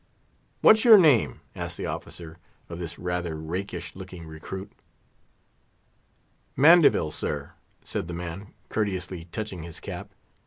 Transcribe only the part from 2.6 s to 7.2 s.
of this rather rakish looking recruit. "Mandeville,